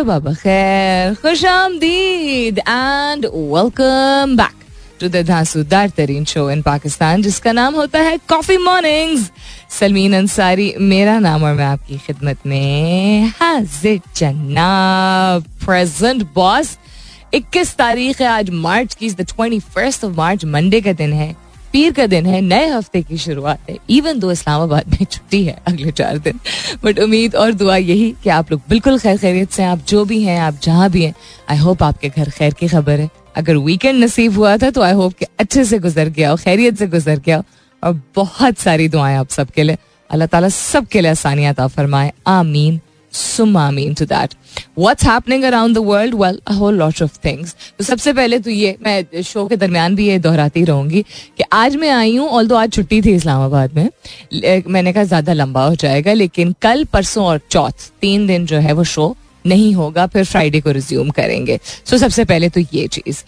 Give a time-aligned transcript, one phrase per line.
[0.00, 4.64] सुबह बखैर खुश आमदीद and welcome back
[5.00, 9.30] to the धांसूदार तरीन शो इन पाकिस्तान जिसका नाम होता है कॉफ़ी मॉर्निंग्स
[9.70, 16.76] सलमीन अंसारी मेरा नाम और मैं आपकी खिदमत में हाजिर जनाब प्रेजेंट बॉस
[17.34, 21.34] 21 तारीख है, आज मार्च की twenty first of March Monday का दिन है।
[21.72, 25.56] पीर का दिन है, नए हफ़्ते की शुरुआत है। इवन दो इस्लामाबाद में छुट्टी है
[25.66, 26.38] अगले चार दिन
[26.84, 30.22] बट उम्मीद और दुआ यही कि आप लोग बिल्कुल खैर खैरियत से आप जो भी
[30.22, 31.14] हैं, आप जहाँ भी हैं
[31.50, 34.92] आई होप आपके घर खैर की खबर है। अगर वीकेंड नसीब हुआ था तो आई
[34.92, 37.44] होप कि अच्छे से गुजर गया हो, खैरियत से गुजर गया हो।
[37.82, 39.78] और बहुत सारी दुआएँ आप सबके लिए।
[40.10, 42.80] अल्लाह ताला सबके लिए आसानियात फरमाए। आमीन।
[43.12, 44.34] सुमा into that
[44.78, 48.50] what's happening around the world well a whole lot of things तो सबसे पहले तो
[48.50, 51.02] ये, मैं शो के दरमियान भी ये दोहराती रहूँगी
[51.36, 53.88] कि आज मैं आई हूँ ऑल दो आज छुट्टी थी इस्लामाबाद में
[54.68, 58.72] मैंने कहा ज़्यादा लंबा हो जाएगा, लेकिन कल, परसों और चौथ, तीन दिन जो है
[58.72, 62.86] वो शो नहीं होगा फिर फ्राइडे को रिज्यूम करेंगे। सो so, सबसे पहले तो ये
[62.88, 63.22] चीज़।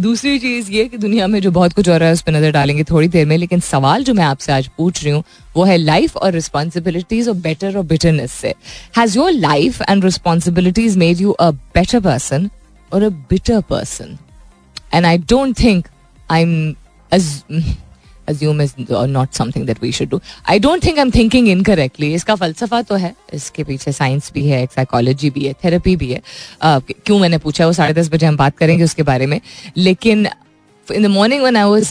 [0.00, 2.50] दूसरी चीज़ ये कि दुनिया में जो बहुत कुछ हो रहा है उस पर नज़र
[2.52, 5.22] डालेंगे थोड़ी देर में लेकिन सवाल जो मैं आपसे आज पूछ रही हूँ
[5.56, 8.54] वो है लाइफ और रिस्पॉन्सिबिलिटीज और बेटर और बिटरनेस से।
[8.96, 12.50] Has your life and responsibilities made you a better person
[12.92, 14.18] और a bitter person
[14.94, 15.88] and I don't think
[16.30, 16.74] I am
[18.28, 20.20] assume is not something that we should do
[20.50, 21.64] I don't think I am thinking in
[22.04, 26.20] इसका फलसफा तो है। इसके पीछे science भी है psychology भी है थेरेपी भी है।
[26.20, 27.66] uh, क्यों मैंने पूछा?
[27.66, 29.40] वो साढ़े दस बजे हम बात करेंगे उसके बारे में।
[29.76, 30.26] लेकिन
[30.86, 31.82] in the morning one I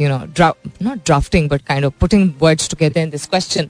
[0.00, 0.18] you know
[0.82, 3.68] not drafting but kind of putting words together in this question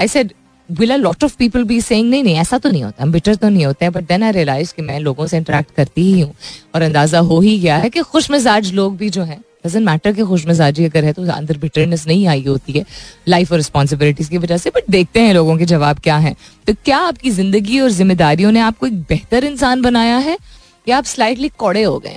[0.00, 0.32] I said
[0.68, 3.48] will a lot of people be saying नहीं नहीं ऐसा तो नहीं होता बिटर तो
[3.48, 6.34] नहीं होता है बट देन आई रियलाइज़ कि मैं लोगों से इंटरेक्ट करती ही हूँ
[6.74, 10.12] और अंदाज़ा हो ही गया है कि खुश मिजाज लोग भी जो है डजेंट मैटर
[10.12, 12.84] कि खुश मिजाजी अगर है तो अंदर बिटरनेस नहीं आई होती है
[13.28, 16.34] लाइफ और रिस्पॉन्सिबिलिटीज की वजह से बट देखते हैं लोगों के जवाब क्या है।
[16.66, 20.38] तो क्या आपकी ज़िंदगी और जिम्मेदारियों ने आपको एक बेहतर इंसान बनाया है?
[20.86, 22.16] या आप स्लाइटली कौड़े हो गए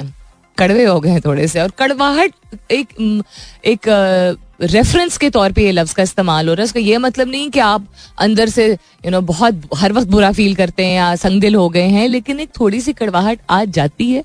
[0.58, 2.34] कड़वे हो गए थोड़े से, और कड़वाहट
[2.72, 2.88] एक
[3.66, 3.88] एक
[4.62, 7.50] रेफरेंस के तौर पे ये लफ्ज का इस्तेमाल हो रहा है। इसका ये मतलब नहीं
[7.50, 7.86] कि आप
[8.20, 11.88] अंदर से यू नो बहुत, हर वक्त बुरा फील करते हैं या संगदिल हो गए
[11.88, 14.24] हैं, लेकिन एक थोड़ी सी कड़वाहट आ जाती है।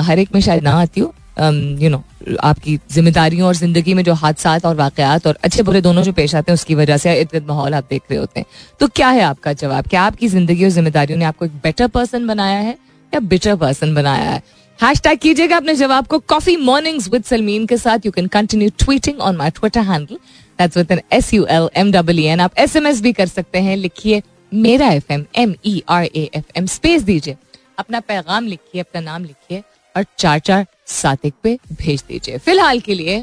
[0.00, 2.02] हर एक में शायद ना आती हो। यू नो
[2.42, 6.34] आपकी जिम्मेदारियों और ज़िंदगी में जो हादसा और वाकयात और अच्छे बुरे दोनों जो पेश
[6.34, 8.46] आते हैं, उसकी वजह से इर्द माहौल आप देख रहे होते हैं।
[8.80, 9.86] तो क्या है आपका जवाब?
[9.86, 12.76] क्या आपकी ज़िंदगी और जिम्मेदारियों ने आपको एक बेटर पर्सन बनाया है
[13.12, 14.42] या बिटर पर्सन बनाया है?
[14.78, 18.70] हैश टैग कीजिएगा अपने जवाब को कॉफ़ी मॉर्निंग्स विद सलमीन के साथ। You can continue
[18.78, 20.14] tweeting on my Twitter handle
[20.58, 23.26] that's with N S U L M W N आप एस एम एस भी कर
[23.26, 24.22] सकते हैं। लिखिए
[24.52, 27.36] मेरा F M M E R A F M space दीजिए।
[27.78, 29.62] अपना पैगाम लिखिए, अपना नाम लिखिए।
[29.94, 33.18] और चार चार सात एक पे भेज दीजिए। फ़िलहाल के लिए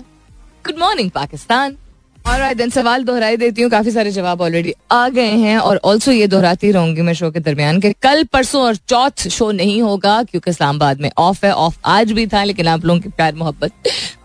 [0.65, 1.77] गुड मॉर्निंग पाकिस्तान।
[2.17, 6.11] और दिन सवाल दोहराई देती हूँ। काफ़ी सारे जवाब ऑलरेडी आ गए हैं और ऑल्सो
[6.11, 10.21] ये दोहराती रहूँगी मैं शो के दरमियान के कल परसों और चौथ शो नहीं होगा
[10.23, 13.71] क्योंकि इस्लामाबाद में ऑफ़ है। ऑफ़ आज भी था लेकिन आप लोगों की प्यार मोहब्बत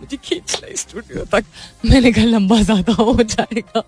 [0.01, 1.45] मुझे खींच ला स्टूडियो तक।
[1.85, 3.83] मैंने कहा लंबा ज़्यादा हो जाएगा।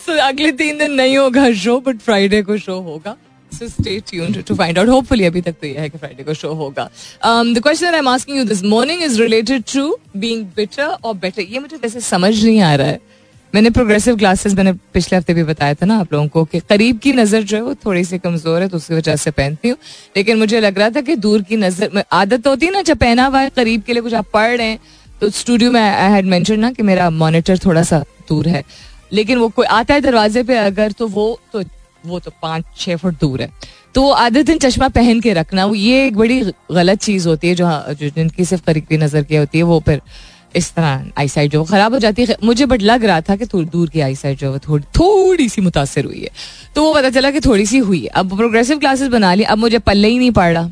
[0.00, 3.16] So, अगले तीन दिन नहीं होगा शो बट फ्राइडे को शो होगा।
[3.52, 4.88] So stay tuned to find out.
[4.88, 6.88] Hopefully अभी तक तो ये है कि फ्राइडे को शो होगा.
[7.22, 9.82] Um, the question that I'm asking you this morning is related to
[10.18, 11.42] being bitter or better.
[11.42, 13.00] ये मुझे वैसे समझ नहीं आ रहा है.
[13.54, 16.98] मैंने प्रोग्रेसिव क्लासेस मैंने पिछले हफ़्ते भी बताया था ना आप लोगों को कि करीब
[16.98, 19.76] की नज़र जो है वो थोड़ी सी कमज़ोर है तो उसकी वजह से पहनती हूँ
[20.16, 23.26] लेकिन मुझे लग रहा था कि दूर की नज़र आदत होती है ना जब पहना
[23.26, 24.78] हुआ है करीब के लिए कुछ आप पढ़ रहे हैं
[25.20, 27.98] तो स्टूडियो में आई हैड मेंशन ना कि मेरा मॉनिटर थोड़ा सा
[28.28, 28.64] दूर है
[29.12, 31.62] लेकिन वो कोई आता है दरवाजे पे अगर तो वो तो
[32.06, 33.50] वो तो पाँच, छह फुट दूर है।
[33.94, 36.40] तो आधे दिन चश्मा पहन के रखना ये एक बड़ी
[36.72, 40.00] गलत चीज़ होती है जो जो जिनकी सिर्फ़ करीबी नज़र की होती है, वो फिर
[40.56, 43.46] इस तरह आई साइड जो खराब हो जाती है। मुझे बट लग रहा था कि
[43.46, 46.30] थोड़ी दूर की आई साइड जो है थोड़ी थोड़ी सी मुतासर हुई है।
[46.74, 49.58] तो वो पता चला कि थोड़ी सी हुई है। अब प्रोग्रेसिव क्लासेस बना ली, अब
[49.58, 50.70] मुझे पल्ले ही नहीं पड़ रहा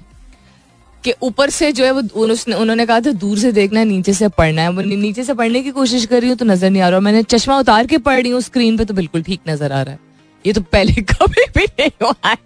[1.04, 4.28] कि ऊपर से जो है वो उन्होंने कहा था, दूर से देखना है नीचे से
[4.30, 6.88] पढ़ना है। वो नीचे से पढ़ने की कोशिश कर रही हूँ तो नज़र नहीं आ
[6.88, 9.82] रहा मैंने चश्मा उतार के पढ़ रही हूँ स्क्रीन पे तो बिल्कुल ठीक नज़र आ
[9.82, 9.98] रहा है।
[10.46, 12.36] ये तो पहले कभी भी नहीं हुआ है।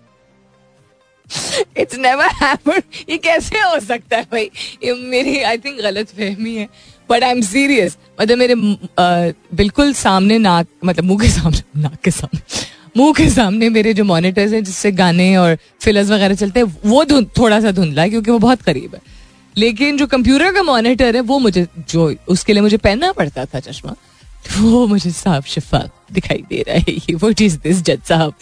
[1.78, 4.50] इट्स नेवर हैपन ये कैसे हो सकता है भाई?
[4.84, 6.68] ये मेरी आई थिंक गलत फहमी है।
[7.10, 8.54] बट आई एम सीरियस मतलब मेरे
[9.54, 12.40] बिल्कुल सामने नाक मतलब मुँह के सामने, नाक के सामने,
[12.96, 17.04] मुँह के सामने मेरे जो मॉनिटर्स हैं, जिससे गाने और फिलर्स वगैरह चलते हैं, वो
[17.38, 19.00] थोड़ा सा धुंधला है, क्योंकि वो बहुत करीब है।
[19.56, 23.60] लेकिन जो कंप्यूटर का मॉनिटर है, वो मुझे, जो उसके लिए मुझे पहनना पड़ता था
[23.60, 23.94] चश्मा
[24.52, 25.78] वो मुझे साफ़ शिफा
[26.12, 28.34] दिखाई दे रहा है वट इज़ दिस जज साहब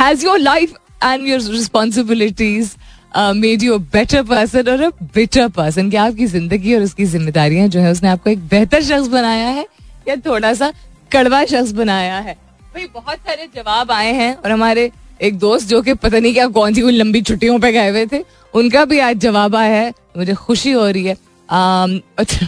[0.00, 0.74] has your life
[1.04, 2.74] and your responsibilities
[3.16, 7.80] made you better person और अ बेटर पर्सन क्या आपकी ज़िंदगी और उसकी जिम्मेदारियाँ जो
[7.80, 9.66] है उसने आपको एक बेहतर शख्स बनाया है
[10.08, 10.72] या थोड़ा सा
[11.12, 12.36] कड़वा शख्स बनाया है?
[12.74, 14.90] भाई बहुत सारे जवाब आए हैं और हमारे
[15.22, 18.06] एक दोस्त जो कि पता नहीं क्या कौन सी उन लंबी छुट्टियों पे गए हुए
[18.06, 18.24] थे
[18.54, 22.46] उनका भी आज जवाब आया है। मुझे खुशी हो रही है। Um, अच्छा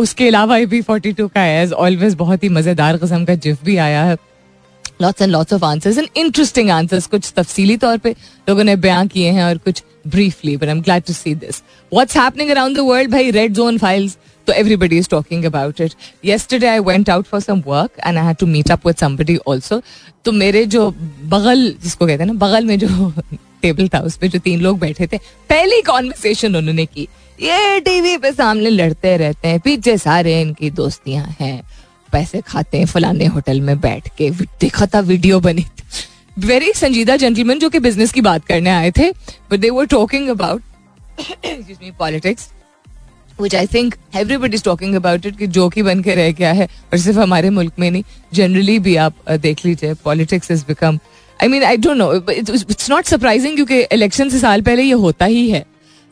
[0.00, 3.64] उसके अलावा ए पी फोर्टी टू का एज ऑलवेज बहुत ही मज़ेदार किस्म का जिफ
[3.64, 4.16] भी आया है।
[5.02, 8.10] Lots and lots of answers and interesting answers कुछ तफसीली तौर पे
[8.48, 11.62] लोगों ने बयान किए हैं और कुछ briefly but I am glad to see this
[11.92, 14.16] what's happening around the world भाई रेड जोन फाइल्स
[14.46, 15.94] तो everybody is talking about it
[16.24, 19.38] yesterday I went out for some work and I had to meet up with somebody
[19.48, 19.82] also
[20.24, 20.90] तो मेरे जो
[21.24, 23.12] बगल, जिसको कहते हैं ना, बगल में जो
[23.62, 25.18] टेबल था, उस पर जो तीन लोग बैठे थे,
[25.48, 27.08] पहली कॉन्वर्सेशन उन्होंने की।
[27.40, 31.62] ये टीवी पे सामने लड़ते रहते हैं, पीछे सारे इनकी दोस्तियाँ हैं।
[32.12, 35.64] पैसे खाते हैं, फलाने होटल में बैठ के देखा था वीडियो बनी
[36.38, 39.10] वेरी संजीदा जेंटलमैन जो कि बिज़नेस की बात करने आए थे
[39.50, 40.62] but they were talking about
[41.98, 42.48] politics
[43.40, 46.52] which I think everybody is talking about it कि जो की बन के रह गया
[46.52, 48.02] है, और सिर्फ़ हमारे मुल्क में नहीं
[48.34, 50.98] जनरली भी आप देख लीजिए politics is become
[51.40, 55.24] I mean I don't know it's not surprising क्योंकि इलेक्शन से साल पहले ये होता
[55.24, 55.64] ही है।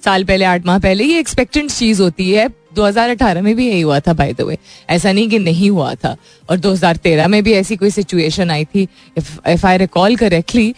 [0.05, 3.99] साल पहले आठ माह पहले ये एक्सपेक्टेंट चीज़ होती है। 2018 में भी यही हुआ
[4.01, 4.59] था बाय द वे
[4.91, 6.17] ऐसा नहीं कि नहीं हुआ था।
[6.51, 8.87] और 2013 में भी ऐसी कोई सिचुएशन आई थी।
[9.19, 10.75] If I recall correctly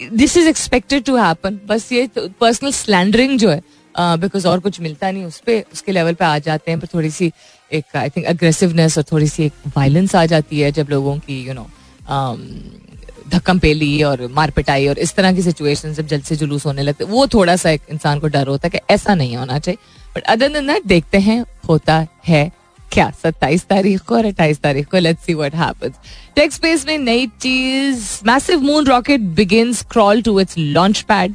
[0.00, 3.62] this is expected to happen बस ये पर्सनल स्लैंडरिंग जो है
[3.94, 7.10] बिकॉज़ और कुछ मिलता नहीं उस पर उसके लेवल पे आ जाते हैं पर थोड़ी
[7.10, 7.32] सी
[7.72, 11.40] एक आई थिंक अग्रेसिवनेस और थोड़ी सी एक वायलेंस आ जाती है जब लोगों की
[11.40, 12.87] यू you नो know,
[13.28, 16.82] धक्कम पेली और मार पिटाई और इस तरह की सिचुएशन जब जल्द से जुलूस होने
[16.82, 19.78] लगते, वो थोड़ा सा इंसान को डर होता है कि ऐसा नहीं होना चाहिए।
[20.16, 22.50] बट अदर दिन दैट देखते हैं, होता है
[22.92, 23.10] क्या?
[23.22, 25.94] सत्ताईस तारीख को और अट्ठाईस तारीख को let's see what happens
[26.36, 31.34] tech space में नई चीज़ massive moon rocket begins crawl to its launch pad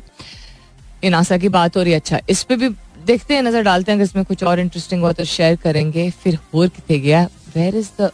[1.03, 2.69] ये नासा की बात हो रही अच्छा इस पे भी
[3.05, 6.37] देखते हैं, नज़र डालते हैं, अगर इसमें कुछ और इंटरेस्टिंग हुआ तो शेयर करेंगे। फिर
[6.55, 7.23] और कितने गया?
[7.55, 8.09] Where is the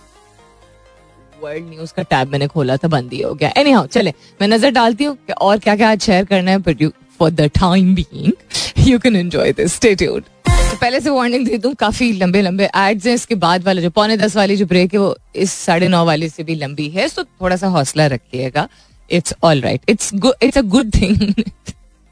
[1.41, 4.47] world news का टैब मैंने खोला था, बंद ही हो गया। एनी हाउ चले, मैं
[4.47, 7.93] नज़र डालती हूँ और क्या क्या आज शेयर करना है but you for the time
[7.95, 12.41] being you can enjoy this stay tuned तो पहले से वार्निंग दे दूँ, काफ़ी लंबे
[12.41, 15.53] लंबे एड्स हैं, इसके बाद वाला जो, पौने दस वाली जो ब्रेक है, वो इस
[15.55, 18.67] साढ़े नौ वाले से भी लंबी है तो थोड़ा सा हौसला रखिएगा।
[19.09, 20.13] It's all right it's
[20.43, 21.43] it's a good thing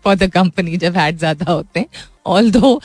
[0.05, 1.87] for the company जब एड ज़्यादा होते हैं
[2.51, 2.79] although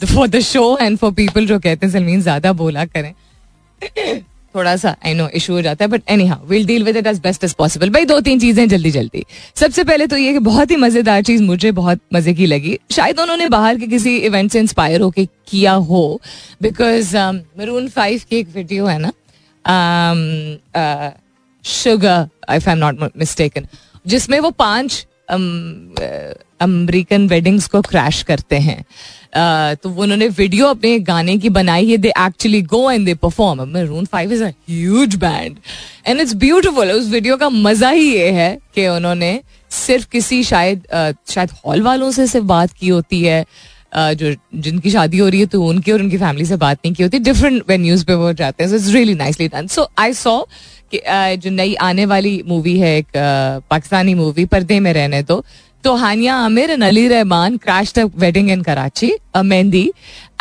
[0.00, 3.12] for the show and for people जो कहते हैं, सलमीन ज़्यादा बोला करें।
[4.56, 7.20] थोड़ा सा आई नो इशू हो जाता है but anyhow will deal with it as
[7.20, 9.24] best as possible भाई दो तीन चीज़ें जल्दी जल्दी
[9.56, 13.20] सबसे पहले तो ये कि बहुत ही मज़ेदार चीज़ मुझे बहुत मज़े की लगी। शायद
[13.20, 16.20] उन्होंने बाहर के किसी इवेंट से इंस्पायर होके किया हो
[16.62, 19.12] बिकॉज़ मरून फाइव की एक वीडियो है ना
[21.64, 23.66] Sugar I am not mistaken
[24.06, 28.84] जिसमें वो पाँच अमेरिकन वेडिंग्स को क्रैश करते हैं।
[29.74, 34.04] तो उन्होंने वीडियो अपने गाने की बनाई है। They actually go and they perform Maroon
[34.04, 35.56] Five is a band
[36.06, 39.40] and it's beautiful उस वीडियो का मज़ा ही ये है कि उन्होंने
[39.70, 40.82] सिर्फ़ किसी शायद
[41.28, 43.44] शायद हॉल वालों से सिर्फ़ बात की होती है।
[43.94, 47.02] जो, जिनकी शादी हो रही है तो उनकी और उनकी फैमिली से बात नहीं की
[47.02, 50.40] होती। डिफरेंट वेन्यूज पे वो जाते हैं। So it's really nicely done so I saw
[50.92, 51.00] कि
[51.42, 53.06] जो नई आने वाली मूवी है एक
[53.70, 55.44] पाकिस्तानी मूवी पर्दे में रहने दो।
[55.84, 59.84] तो Hania Aamir and Ali Rahman crash the wedding in Karachi mehndi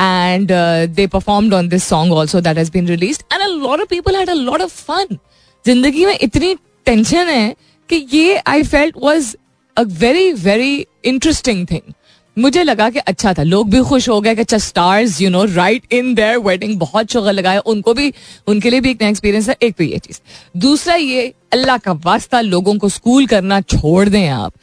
[0.01, 0.51] and
[0.95, 4.15] they performed on this song also that has been release and a lot of people
[4.15, 5.17] had a lot of fun
[5.65, 6.53] ज़िंदगी में इतनी
[6.85, 7.55] tension है
[7.89, 9.35] कि ये I felt was
[9.77, 11.93] a very very interesting thing
[12.37, 15.43] मुझे लगा कि अच्छा था। लोग भी खुश हो गए कि अच्छा stars you know
[15.45, 18.13] right in their wedding बहुत शुगर लगाया। उनको भी,
[18.47, 20.19] उनके लिए भी एक नया एक्सपीरियंस है, एक तो ये चीज़।
[20.59, 24.53] दूसरा ये, अल्लाह का वास्ता लोगों को स्कूल करना छोड़ दें आप।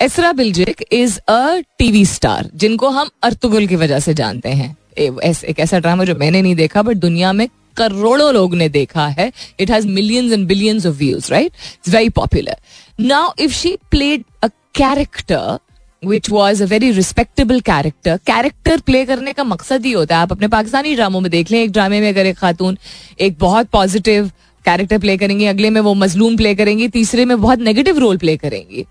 [0.00, 5.60] Esra Bilgic is a TV star जिनको हम अर्तुगुल की वजह से जानते हैं। एक
[5.60, 9.30] ऐसा ड्रामा जो मैंने नहीं देखा बट दुनिया में करोड़ों लोग ने देखा है।
[9.60, 12.56] It has millions and billions of views right it's very popular
[13.00, 15.58] now if she played a character
[16.04, 20.32] which was a very respectable character character play करने का मकसद ही होता है। आप
[20.32, 22.78] अपने पाकिस्तानी ड्रामों में देख लें। एक ड्रामे में अगर एक खातून
[23.20, 24.30] एक बहुत पॉजिटिव
[24.64, 28.36] कैरेक्टर प्ले करेंगी, अगले में वो मजलूम प्ले करेंगी, तीसरे में बहुत नेगेटिव रोल प्ले
[28.36, 28.84] करेंगी।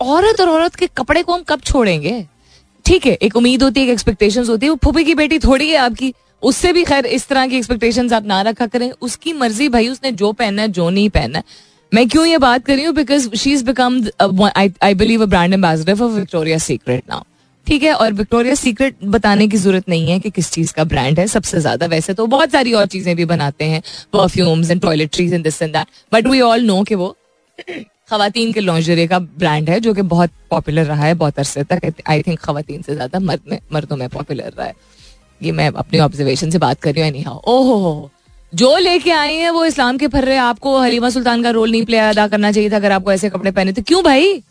[0.00, 2.26] औरत और औरत के कपड़े को हम कब छोड़ेंगे?
[2.84, 5.68] ठीक है, एक उम्मीद होती है, एक एक्सपेक्टेशंस होती है। वो फूफी की बेटी थोड़ी
[5.68, 9.68] है आपकी। उससे भी खैर इस तरह की एक्सपेक्टेशंस आप ना रखा करें। उसकी मर्ज़ी
[9.68, 11.44] भाई, उसने जो पहनना है, जो नहीं पहनना है।
[11.94, 12.94] मैं क्यों ये बात कर रही हूँ?
[12.94, 14.00] Because she is become
[14.56, 17.22] I believe a brand ambassador for Victoria Secret now
[17.66, 17.92] ठीक है?
[17.94, 21.60] और विक्टोरिया सीक्रेट बताने की ज़रूरत नहीं है कि किस चीज़ का ब्रांड है, सबसे
[21.60, 23.82] ज़्यादा वैसे तो बहुत सारी और चीज़ें भी बनाते हैं।
[24.12, 27.08] Perfumes and toiletries and this and that but we all know कि वो
[28.08, 31.92] खातन के लॉन्जरे का ब्रांड है, जो कि बहुत पॉपुलर रहा है, बहुत अरसे तक।
[32.06, 34.74] आई थिंक खातन से ज़्यादा मर्द में, मर्दों में पॉपुलर रहा है।
[35.42, 38.10] ये मैं अपनी ऑब्जर्वेशन से बात कर रही हूँ नहीं हाँ ओहो
[38.54, 41.98] जो लेके आई है, वो इस्लाम के फर्रे, आपको हलीमा सुल्तान का रोल नहीं प्ले
[41.98, 44.42] अदा करना चाहिए था अगर आपको ऐसे कपड़े पहने। तो क्यों भाई?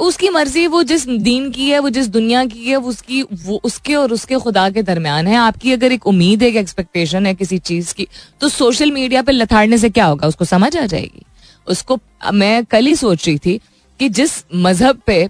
[0.00, 3.60] उसकी मर्ज़ी वो जिस दीन की है, वो जिस दुनिया की है, वो उसकी, वो
[3.64, 7.58] उसके और उसके खुदा के दरमियान है। आपकी अगर एक उम्मीद है एक्सपेक्टेशन है किसी
[7.60, 8.06] चीज़ की
[8.40, 10.28] तो सोशल मीडिया पे लथाड़ने से क्या होगा?
[10.28, 11.22] उसको समझ आ जाएगी।
[11.66, 11.98] उसको,
[12.32, 13.60] मैं कल ही सोच रही थी
[14.00, 15.28] कि जिस मज़हब पे,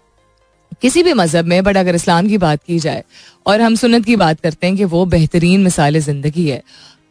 [0.83, 3.05] किसी भी मज़हब में, बट अगर इस्लाम की बात की जाए,
[3.47, 6.63] और हम सुन्नत की बात करते हैं कि वो बेहतरीन मिसाल ज़िंदगी है।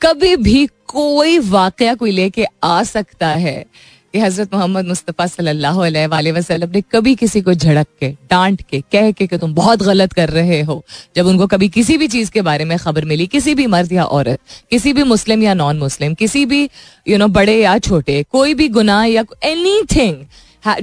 [0.01, 3.65] कभी भी कोई वाकया कोई लेके आ सकता है।
[4.13, 8.79] कि हज़रत मोहम्मद मुस्तफ़ा सल्लल्लाहु अलैहि वसल्लम ने कभी किसी को झड़क के डांट के
[8.91, 10.83] कह के कि तुम बहुत गलत कर रहे हो।
[11.15, 14.03] जब उनको कभी किसी भी चीज़ के बारे में खबर मिली किसी भी मर्द या
[14.03, 16.69] औरत किसी भी मुस्लिम या नॉन मुस्लिम किसी भी यू
[17.07, 19.23] you नो know, बड़े या छोटे कोई भी गुनाह या
[19.95, 20.25] anything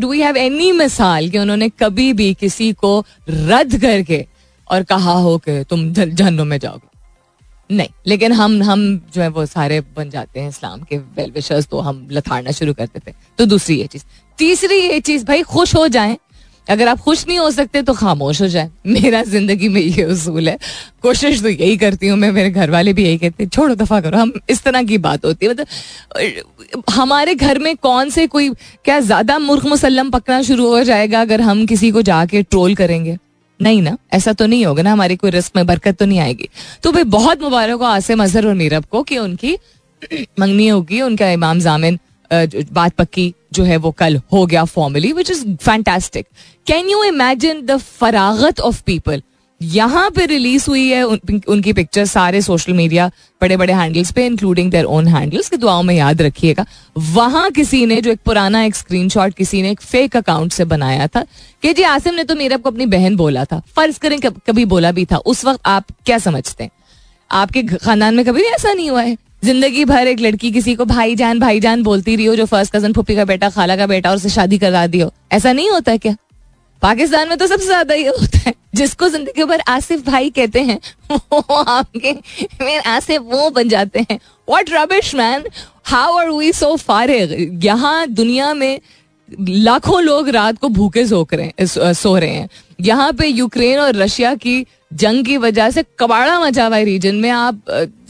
[0.01, 4.27] do we have any मिसाल कि उन्होंने कभी भी किसी को रद्द करके
[4.71, 6.92] और कहा हो कि तुम जहन्नुम में जाओगे?
[7.71, 8.81] नहीं, लेकिन हम हम
[9.15, 12.73] जो है वो सारे बन जाते हैं इस्लाम के वेल विशर्स तो हम लथाड़ना शुरू
[12.75, 14.03] कर देते तो दूसरी ये चीज़।
[14.39, 16.17] तीसरी ये चीज़, भाई, खुश हो जाएँ।
[16.67, 20.49] अगर आप खुश नहीं हो सकते तो खामोश हो जाए। मेरा ज़िंदगी में ये उसूल
[20.49, 20.57] है।
[21.03, 24.01] कोशिश तो यही करती हूँ मैं, मेरे घर वाले भी यही कहते हैं, छोड़ो दफ़ा
[24.01, 28.51] करो, हम इस तरह की बात होती है। मतलब हमारे घर में कौन से कोई,
[28.85, 33.17] क्या ज़्यादा मुर्ख मुसलम पकना शुरू हो जाएगा अगर हम किसी को जाके ट्रोल करेंगे?
[33.63, 36.49] नहीं ना, ऐसा तो नहीं होगा ना, हमारी कोई रिस्क में बरकत तो नहीं आएगी।
[36.83, 39.57] तो भाई बहुत मुबारक हो आसिम अजहर और मीरब को कि उनकी
[40.41, 41.99] मंगनी होगी, उनका इमाम जामिन
[42.73, 46.27] बात पक्की जो है वो कल हो गया formally which is fantastic
[46.67, 49.23] can you imagine the फरागत of people
[49.63, 54.27] यहाँ पे रिलीज़ हुई है उन, उनकी पिक्चर सारे सोशल मीडिया बड़े बड़े हैंडल्स पे
[54.27, 56.65] इंक्लूडिंग देयर ओन हैंडल्स की दुआओं में याद रखिएगा।
[56.99, 61.07] वहाँ किसी ने जो एक पुराना एक स्क्रीनशॉट किसी ने एक फेक अकाउंट से बनाया
[61.07, 61.25] था
[61.63, 64.93] कि जी आसिम ने तो मेरा को अपनी बहन बोला था। फ़र्ज़ करें कभी बोला
[64.93, 66.71] भी था। उस वक्त आप क्या समझते हैं?
[67.31, 69.17] आपके खानदान में कभी भी ऐसा नहीं हुआ है?
[69.45, 72.73] ज़िंदगी भर एक लड़की किसी को भाई जान भाई जान बोलती रही हो जो फ़र्स्ट
[72.73, 75.71] कज़न फुप्पी का बेटा खाला का बेटा और उसे शादी करा दी हो। ऐसा नहीं
[75.71, 76.15] होता क्या?
[76.83, 80.79] पाकिस्तान में तो सबसे ज़्यादा ये होता है। जिसको ज़िंदगी भर आसिफ भाई कहते हैं,
[81.13, 82.13] वो आपके
[82.61, 85.45] मेरे आसिफ वो बन जाते हैं। What rubbish man
[85.87, 88.81] how are we so फारिग यहाँ दुनिया में
[89.41, 92.49] लाखों लोग रात को भूखे सो रहे हैं सो रहे हैं।
[92.81, 97.15] यहाँ पे यूक्रेन और रशिया की जंग की वजह से कबाड़ा मचा हुआ है रीजन
[97.17, 97.61] में। आप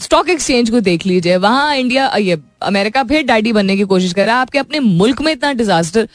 [0.01, 4.25] स्टॉक एक्सचेंज को देख लीजिए। वहाँ इंडिया ये अमेरिका फिर डैडी बनने की कोशिश कर
[4.25, 6.07] रहा है। आपके अपने मुल्क में इतना डिजास्टर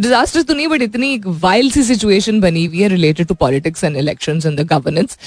[0.00, 3.84] डिजास्टर तो नहीं बट इतनी एक वाइल्ड सी सिचुएशन बनी हुई है related to politics
[3.84, 5.18] and election and the governance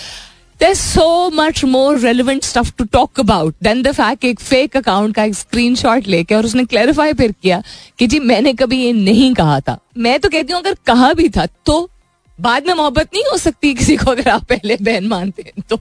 [0.62, 1.06] there's so
[1.38, 5.34] much more relevant stuff to talk about than the fact एक फेक अकाउंट का एक
[5.36, 7.62] स्क्रीनशॉट लेके और उसने क्लैरिफाई फिर किया
[8.00, 11.30] कि जी, मैंने कभी ये नहीं कहा था। मैं तो कहती हूँ, अगर कहा भी
[11.30, 11.90] था तो
[12.38, 15.80] बाद में मोहब्बत नहीं हो सकती किसी को अगर आप पहले बहन मानते हैं तो।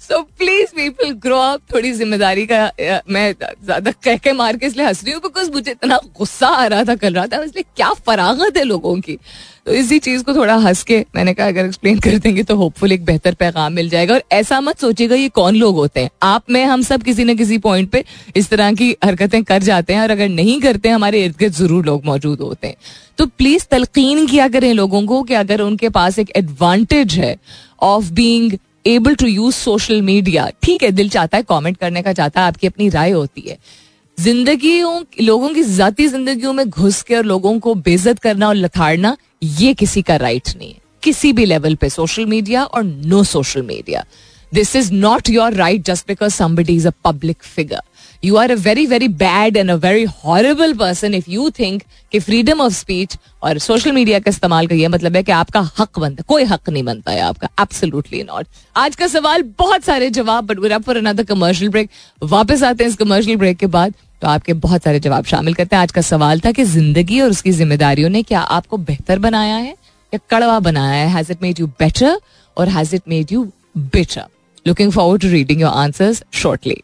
[0.00, 2.62] So please people grow up थोड़ी ज़िम्मेदारी का
[3.08, 6.66] मैं ज़्यादा कह के मार के इसलिए हंस रही हूँ बिकॉज़ मुझे इतना गुस्सा आ
[6.66, 9.18] रहा था कल रहा था इसलिए क्या फरागत है लोगों की?
[9.66, 12.92] तो इसी चीज़ को थोड़ा हंस के मैंने कहा, अगर एक्सप्लेन कर देंगे तो होपफुल
[12.92, 16.10] एक बेहतर पैगाम मिल जाएगा। और ऐसा मत सोचिएगा, ये कौन लोग होते हैं?
[16.22, 18.04] आप, में, हम सब किसी न किसी पॉइंट पे
[18.36, 21.84] इस तरह की हरकतें कर जाते हैं, और अगर नहीं करते, हमारे इर्द गिर्द ज़रूर
[21.86, 22.76] लोग मौजूद होते हैं।
[23.18, 27.36] तो प्लीज़ तलकीन किया करें लोगों को कि अगर उनके पास एक एडवांटेज है
[27.82, 28.52] of being
[28.88, 32.46] able to use social media ठीक है, दिल चाहता है कॉमेंट करने का चाहता है,
[32.46, 33.58] आपकी अपनी राय होती है।
[34.18, 34.80] ज़िंदगी
[35.22, 39.74] लोगों की जाती जिंदगियों में घुस के और लोगों को बेजत करना और लथाड़ना, ये
[39.74, 44.04] किसी का राइट नहीं है। किसी भी लेवल पे सोशल मीडिया और no social media
[44.52, 47.80] this is not your right just because somebody is a public figure
[48.24, 51.82] you are a very very bad and a very horrible person if you think
[52.12, 55.60] कि freedom of speech और social media का इस्तेमाल का यह मतलब है कि आपका
[55.78, 58.46] हक बनता कोई हक नहीं बनता है आपका। एब्सोल्युटली नॉट
[58.76, 61.90] आज का सवाल बहुत सारे जवाब but we're for another commercial break
[62.22, 65.76] वापस आते हैं इस कमर्शियल ब्रेक के बाद तो आपके बहुत सारे जवाब शामिल करते
[65.76, 69.56] हैं। आज का सवाल था कि ज़िंदगी और उसकी जिम्मेदारियों ने क्या आपको बेहतर बनाया
[69.56, 69.76] है
[70.12, 71.08] या कड़वा बनाया है?
[71.08, 72.18] Has it made you better
[72.56, 73.44] or has it made you
[73.76, 74.24] better
[74.66, 76.82] looking forward to reading your answers shortly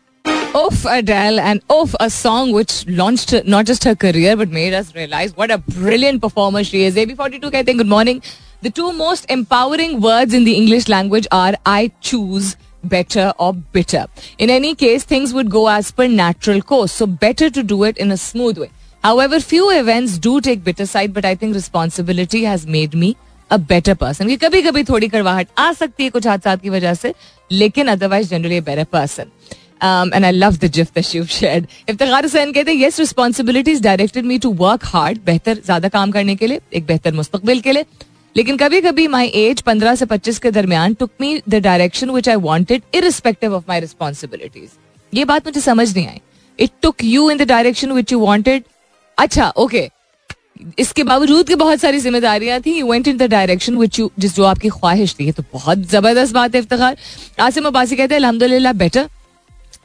[0.53, 4.93] Off Adele and off a song which launched not just her career but made us
[4.95, 6.95] realize what a brilliant performer she is.
[6.95, 8.21] AB42 कहते good morning.
[8.61, 14.05] The two most empowering words in the English language are I choose better or bitter.
[14.37, 16.91] In any case, things would go as per natural course.
[16.91, 18.69] So better to do it in a smooth way.
[19.03, 23.15] However, few events do take bitter side, but I think responsibility has made me
[23.51, 26.93] a better person कि कभी कभी थोड़ी कड़वाहट आ सकती है कुछ हादसा की वजह
[26.93, 27.13] से
[27.51, 29.31] लेकिन otherwise generally better person
[29.80, 34.24] And I love the gif that you shared Iftikhar Hussain कहते हैं yes responsibilities directed
[34.24, 37.84] me to work hard बेहतर, ज़्यादा काम करने के लिए, एक बेहतर मुस्तकबिल के लिए.
[38.34, 42.28] लेकिन कभी कभी माई एज पंद्रह से पच्चीस के दरमियान took me the direction which
[42.28, 44.70] I wanted irrespective of my responsibilities
[45.12, 46.20] ये बात मुझे समझ नहीं आई.
[46.58, 48.64] It took you in the direction which you wanted
[49.18, 49.90] अच्छा ओके okay.
[50.78, 54.34] इसके बावजूद की बहुत सारी जिम्मेदारियाँ थी you went in the direction which you जिस
[54.36, 55.30] जो आपकी ख्वाहिश थी.
[55.32, 56.96] तो बहुत ज़बरदस्त बात है इफ्तार
[57.40, 59.08] आसिम अब्बासी कहते हैं अलहमदुल्ला better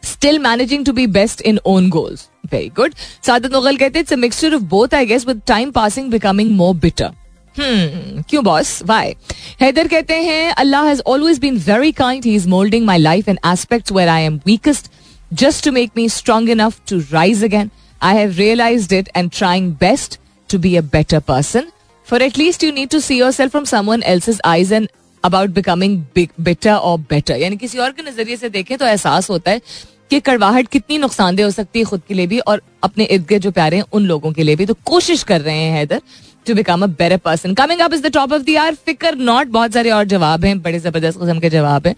[0.03, 2.94] still managing to be best in own goals very good
[3.27, 7.12] Saadat Mughal कहते हैं mixture of both I guess with time passing becoming more bitter
[7.56, 9.13] क्यों बॉस वाई
[9.62, 13.39] हैदर कहते हैं अल्लाह has always been very kind he is moulding my life in
[13.51, 14.91] aspects where I am weakest
[15.32, 17.72] just to make me strong enough to rise again.
[18.01, 20.18] I have realized it and trying best
[20.50, 21.72] to be a better person.
[22.03, 25.53] For at least you need to see yourself from someone else's eyes and about becoming
[25.53, 29.61] becoming better और better यानी किसी और के नज़रिए से देखें तो एहसास होता है
[30.09, 33.43] कि कड़वाहट कितनी नुकसानदेह हो सकती है खुद के लिए भी और अपने इर्द गिर्द
[33.43, 36.01] जो प्यारे हैं उन लोगों के लिए भी। तो कोशिश कर रहे हैं Haider
[36.47, 39.47] to become a better person coming up is the top of the are फिकर नॉट
[39.47, 41.95] बहुत सारे और जवाब हैं, बड़े ज़बरदस्त किस्म के जवाब हैं।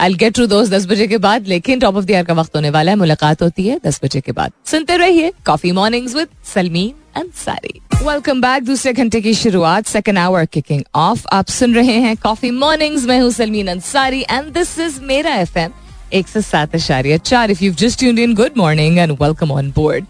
[0.00, 2.56] आई गेट टू दोस्त दस बजे के बाद, लेकिन टॉप ऑफ़ द ईयर का वक्त
[2.56, 6.28] होने वाला है। मुलाकात होती है दस बजे के बाद। सुनते रहिए coffee mornings with
[6.54, 11.98] Salmeen Ansari welcome back दूसरे घंटे की शुरुआत सेकेंड आवर किकिंग ऑफ़ आप सुन रहे
[12.00, 15.72] हैं कॉफ़ी मॉर्निंग्स में हूँ Salmeen Ansari and this is मेरा एफ़ एम
[16.12, 19.70] एक सौ सात अशारिया चार। If you just tuned in good morning and welcome on
[19.76, 20.04] board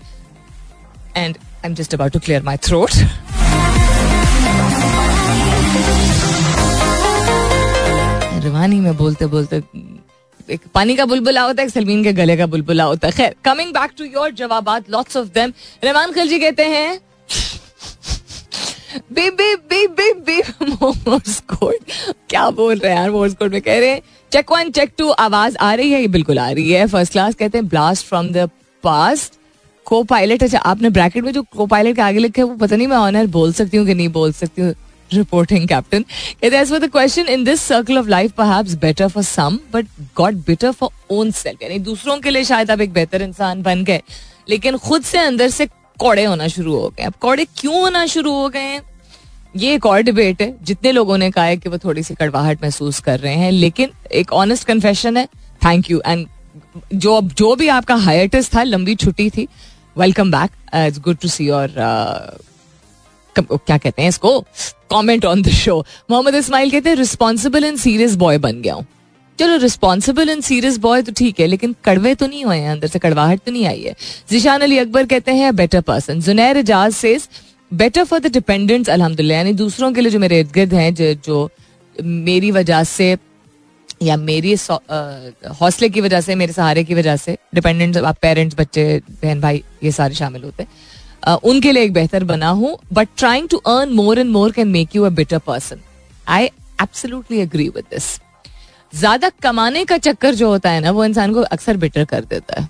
[1.16, 2.90] and I am just about to clear my throat
[8.46, 9.62] रवानी में बोलते बोलते
[10.48, 13.72] एक पानी का बुलबुला होता है सलमीन के गले का बुलबुला होता है। खैर कमिंग
[13.74, 15.52] बैक टू योर जवाब lots of them
[15.84, 17.00] Rahman Khilji कहते हैं
[19.12, 21.74] B B B B B Morse code.
[22.30, 24.00] क्या बोल रहे हैं यार मोर्स कोड में कह रहे हैं,
[24.32, 27.34] चेक वन, चेक टू, आवाज़ आ रही है, ये बिल्कुल आ रही है। फ़र्स्ट क्लास
[27.34, 28.48] कहते हैं ब्लास्ट फ्रॉम द
[28.84, 29.34] पास्ट
[29.86, 32.86] को पायलट अच्छा आपने ब्रैकेट में जो को पायलट के आगे लिखे वो पता नहीं
[32.86, 34.74] मैं ऑनर बोल सकती हूँ कि नहीं बोल सकती हूँ।
[35.12, 36.04] Reporting captain.
[36.42, 39.22] As for the question, in this circle of life, perhaps better for
[40.46, 41.62] bitter for own self.
[41.62, 44.02] यानी दूसरों के लिए शायद आप एक बेहतर इंसान बन गए
[44.48, 45.66] लेकिन खुद से अंदर से
[45.98, 48.82] कौड़े होना शुरू हो गए। अब कौड़े क्यों होना शुरू हो गए हैं?
[49.56, 52.62] ये एक और डिबेट है। जितने लोगों ने कहा है कि वो थोड़ी सी कड़वाहट
[52.62, 55.26] महसूस कर रहे हैं लेकिन एक ऑनेस्ट कन्फेशन है।
[55.64, 56.26] थैंक यू एंड
[56.94, 59.48] जो जो भी आपका हायटिस था लंबी छुट्टी थी
[59.98, 61.70] welcome back it's good to see your
[63.38, 64.40] क्या कहते हैं इसको?
[64.90, 65.78] Comment on the show
[66.10, 68.86] Mohammad Ismail कहते हैं रिस्पॉन्सिबल एंड सीरियस बॉय बन गया हूँ.
[69.38, 72.86] चलो रिस्पॉन्सिबल एंड सीरियस बॉय तो ठीक है लेकिन कड़वे तो नहीं हुए हैं अंदर
[72.86, 73.94] से कड़वाहट तो नहीं आई है।
[74.30, 77.18] जिशान अली अकबर कहते हैं बेटर पर्सन जुनैर एजाज से
[77.72, 81.12] बेटर फॉर द डिपेंडेंट्स अलहमदिल्ला यानी दूसरों के लिए जो मेरे इर्द गिर्द हैं जो,
[81.14, 81.50] जो
[81.98, 83.16] मेरी वजह से
[84.02, 84.54] या मेरी
[85.60, 88.84] हौसले की वजह से मेरे सहारे की वजह से डिपेंडेंट्स आप पेरेंट्स बच्चे
[89.22, 90.70] बहन भाई ये सारे शामिल होते हैं।
[91.26, 94.96] उनके लिए एक बेहतर बना हूँ but trying to earn more and more can make
[94.96, 95.80] you a better person
[96.28, 96.44] I
[96.82, 98.18] absolutely agree with this
[98.92, 102.60] ज़्यादा कमाने का चक्कर जो होता है ना, वो इंसान को अक्सर बेटर कर देता
[102.60, 102.68] है।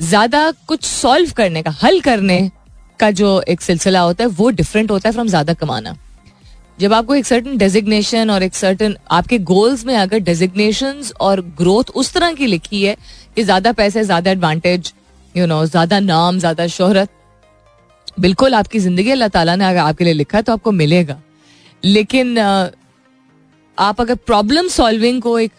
[0.00, 2.50] ज़्यादा कुछ सॉल्व करने का, हल करने
[3.00, 5.96] का जो एक सिलसिला होता है, वो डिफरेंट होता है फ्रॉम ज़्यादा कमाना।
[6.78, 11.90] जब आपको एक सर्टन डेजिग्नेशन और एक सर्टन आपके गोल्स में अगर डेजिग्नेशन और ग्रोथ
[11.94, 12.96] उस तरह की लिखी है
[13.36, 14.92] कि ज़्यादा पैसे, ज़्यादा एडवांटेज
[15.34, 17.10] यू नो ज़्यादा नाम, ज़्यादा शोहरत
[18.18, 21.20] बिल्कुल आपकी ज़िंदगी अल्लाह ताला ने अगर आपके लिए लिखा है तो आपको मिलेगा।
[21.82, 22.38] लेकिन
[23.78, 25.52] आप अगर प्रॉब्लम सॉल्विंग को एक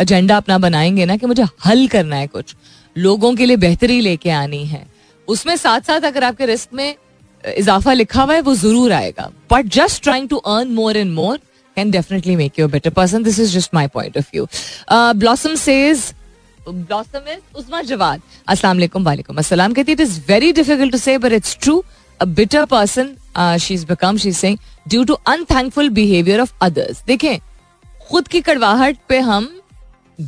[0.00, 2.54] एजेंडा अपना बनाएँगे ना कि मुझे हल करना है कुछ,
[2.96, 4.86] लोगों के लिए बेहतरी लेके आनी है,
[5.28, 6.94] उसमें साथ साथ अगर आपके रिस्क में
[7.44, 11.38] इजाफा लिखा हुआ है, वो ज़रूर आएगा। But just trying to earn more and more
[11.76, 14.46] can definitely make you better person this is just my point of view
[14.92, 16.12] Blossom says
[27.06, 27.38] देखें
[28.08, 29.60] खुद की कड़वाहट पे हम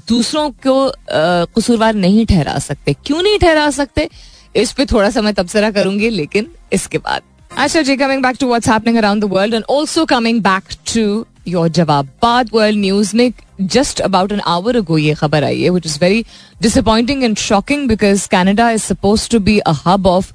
[0.09, 0.93] दूसरों को
[1.57, 4.09] कसूरवार नहीं ठहरा सकते क्यों नहीं ठहरा सकते
[4.57, 7.23] इस पे थोड़ा सा मैं तबसरा करूँगी लेकिन इसके बाद
[7.59, 10.63] अच्छा जी coming back to around the world and also coming back
[10.95, 15.63] to your जवाब बाद वर्ल्ड न्यूज़ में just about an hour ago ये खबर आई
[15.63, 16.25] है which is very
[16.63, 20.33] disappointing and shocking because Canada is suppose to be a hub of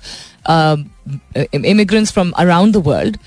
[1.55, 3.17] immigrants from around the world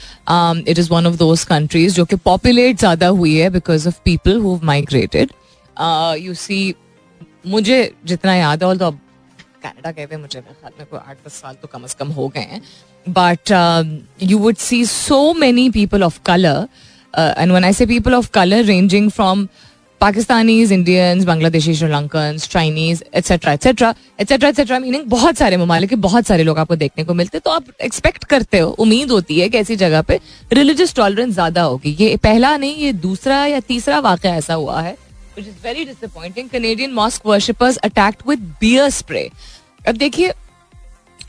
[0.68, 4.40] it is one of those countries जो कि populate ज़्यादा हुई है because of people
[4.40, 5.32] who migrated
[6.18, 6.74] you see
[7.46, 8.90] मुझे जितना याद है तो
[9.62, 12.28] कनाडा गए हुए मुझे ख्याल में कोई आठ दस साल तो कम अज कम हो
[12.28, 12.60] गए हैं
[13.06, 13.52] but
[14.22, 16.66] you would see so many people of colour
[17.18, 19.48] and when I say people of colour ranging from
[20.00, 26.44] Pakistanis Indians Bangladeshi Sri Lankan Chinese etcetera etcetera etcetera etcetera meaning बहुत सारे ममालिक, बहुत सारे
[26.44, 29.76] लोग आपको देखने को मिलते तो आप एक्सपेक्ट करते हो, उम्मीद होती है कि ऐसी
[29.76, 30.18] जगह पे
[30.52, 34.96] रिलीजियस टॉलरेंस ज़्यादा होगी। ये पहला नहीं, ये दूसरा या तीसरा वाक़ ऐसा हुआ है
[35.36, 39.28] which is very disappointing Canadian mosque worshippers attacked with bear spray
[39.88, 40.32] अब देखिए,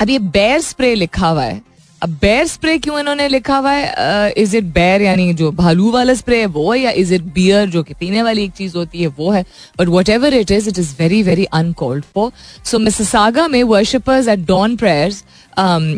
[0.01, 1.61] अब ये बेयर स्प्रे लिखा हुआ है।
[2.01, 4.31] बेयर स्प्रे क्यों इन्होंने लिखा हुआ है?
[4.37, 7.69] इज़ इट बेयर यानी जो भालू वाला स्प्रे है, वो है या इज़ इट बियर
[7.69, 9.43] जो कि पीने वाली एक चीज़ होती है, वो है?
[9.79, 12.31] But whatever it is it is very very uncalled for
[12.79, 15.23] Mississauga में वर्शिपर्स एट डॉन प्रेयर्स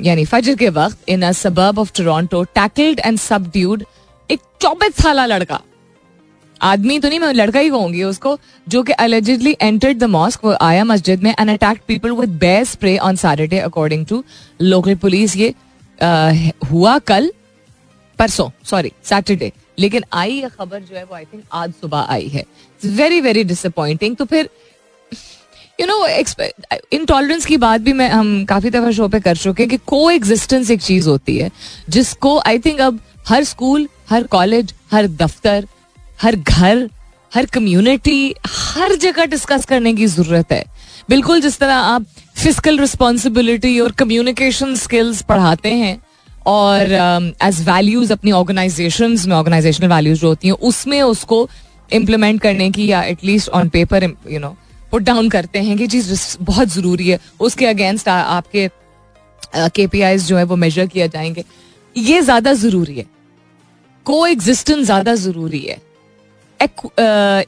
[0.06, 3.84] यानी फजर के वक्त in a suburb of Toronto tackled and subdued
[4.30, 5.62] एक चौबीस साल लड़का।
[6.62, 8.38] आदमी तो नहीं, मैं लड़का ही कहूँगी उसको,
[8.68, 12.64] जो कि अलेजिडली एंटर्ड द मॉस्क वो आया मस्जिद में and attack people with bear
[12.66, 14.24] spray on Saturday according to
[14.62, 15.54] local police ये
[16.04, 17.32] हुआ कल,
[18.20, 22.28] परसों सॉरी सैटरडे लेकिन आई ये खबर जो है, वो आई थिंक आज सुबह आई
[22.28, 22.44] है।
[22.82, 24.50] वेरी वेरी डिसअपॉइंटिंग तो फिर
[25.80, 26.08] यू नो
[26.94, 30.10] इंटॉलरेंस की बात भी मैं, हम काफ़ी दफ़ा शो पे कर चुके हैं कि को
[30.12, 31.52] एग्जिस्टेंस एक चीज़ होती है,
[31.90, 35.68] जिसको आई थिंक अब हर स्कूल हर कॉलेज हर दफ्तर,
[36.20, 36.90] हर घर,
[37.32, 40.64] हर कम्युनिटी हर जगह डिस्कस करने की ज़रूरत है।
[41.10, 42.06] बिल्कुल जिस तरह आप
[42.42, 46.02] फ़िज़िकल रिस्पॉन्सिबिलिटी और कम्युनिकेशन स्किल्स पढ़ाते हैं
[46.46, 51.48] और एज um, वैल्यूज़ अपनी ऑर्गेनाइजेशन में ऑर्गेनाइजेशनल वैल्यूज़ जो होती हैं उसमें उसको
[51.90, 54.56] इम्प्लीमेंट करने की या at least on paper you know
[54.92, 58.68] put down करते हैं कि चीज़ बहुत ज़रूरी है। उसके अगेंस्ट आपके
[59.56, 61.44] के पी आईज जो है वो मेजर किया जाएँगे।
[61.96, 63.06] ये ज़्यादा ज़रूरी है।
[64.06, 65.78] को एग्जिस्टेंस ज़्यादा ज़रूरी है।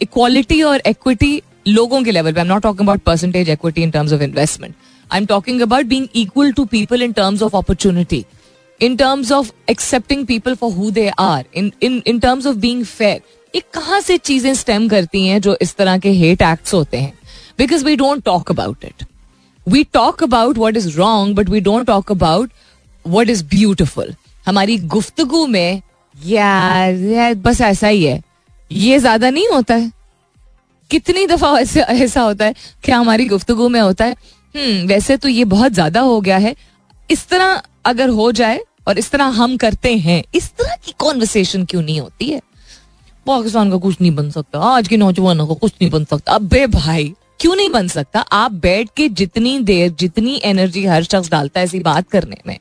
[0.02, 3.92] इक्वालिटी और एक्विटी लोगों के लेवल पे I am not talking about percentage equity in
[3.92, 4.76] terms of investment
[5.14, 8.24] I am talking about being equal to people in terms of opportunity
[8.82, 13.22] in terms of accepting people for who they are in in terms of being fair
[13.56, 17.14] ये कहाँ से चीज़ें stem करती हैं जो इस तरह के हेट एक्ट्स होते हैं?
[17.58, 19.06] Because we don't talk about it
[19.68, 22.52] we talk about what is wrong but we don't talk about
[23.06, 24.14] what is beautiful
[24.46, 25.82] हमारी गुफ्तगु में
[26.16, 28.22] यार, बस ऐसा ही है।
[28.72, 29.92] ये ज़्यादा नहीं होता है।
[30.92, 32.54] कितनी दफ़ा ऐसे, ऐसा होता है?
[32.84, 34.16] क्या हमारी गुफ्तगु में होता है?
[34.56, 36.56] वैसे तो ये बहुत ज़्यादा हो गया है।
[37.10, 41.66] इस तरह अगर हो जाए और इस तरह हम करते हैं, इस तरह की कॉन्वर्सेशन
[41.66, 42.42] क्यों नहीं होती है?
[43.26, 46.66] पाकिस्तान का कुछ नहीं बन सकता, आज के नौजवानों को कुछ नहीं बन सकता। अबे
[46.70, 48.20] भाई, क्यों नहीं बन सकता?
[48.22, 52.58] आप बैठ के जितनी देर, जितनी एनर्जी हर शख्स डालता है ऐसी बात करने में,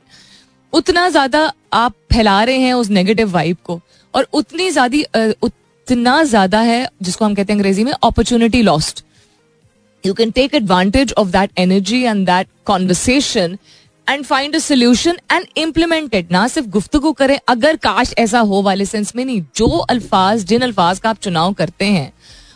[0.73, 3.79] उतना ज़्यादा आप फैला रहे हैं उस नेगेटिव वाइब को।
[4.13, 9.03] और उतनी ज़्यादा उतना ज़्यादा है जिसको हम कहते हैं अंग्रेज़ी में opportunity lost
[10.05, 13.57] you can take advantage of that energy and that conversation
[14.09, 18.61] and find a solution and implement it ना सिर्फ़ गुफ्तगु करें, अगर काश ऐसा हो
[18.61, 22.11] वाले सेंस में नहीं, जो अल्फाज, जिन अल्फाज का आप चुनाव करते हैं,